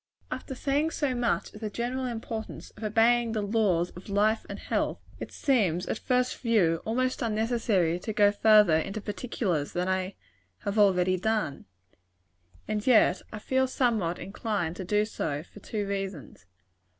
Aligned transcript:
After 0.31 0.55
saying 0.55 0.89
so 0.89 1.13
much 1.13 1.53
of 1.53 1.61
the 1.61 1.69
general 1.69 2.07
importance 2.07 2.71
of 2.71 2.83
obeying 2.83 3.33
the 3.33 3.43
laws 3.43 3.91
of 3.91 4.09
life 4.09 4.47
and 4.49 4.57
health, 4.57 4.99
it 5.19 5.31
seems, 5.31 5.85
at 5.85 5.99
first 5.99 6.39
view, 6.39 6.81
almost 6.85 7.21
unnecessary 7.21 7.99
to 7.99 8.11
go 8.11 8.31
farther 8.31 8.77
into 8.77 8.99
particulars 8.99 9.73
than 9.73 9.87
I 9.87 10.15
have 10.61 10.79
already 10.79 11.19
done 11.19 11.65
And 12.67 12.87
yet 12.87 13.21
I 13.31 13.37
feel 13.37 13.67
somewhat 13.67 14.17
inclined 14.17 14.75
to 14.77 14.83
do 14.85 15.05
so 15.05 15.43
for 15.43 15.59
two 15.59 15.85
reasons. 15.87 16.47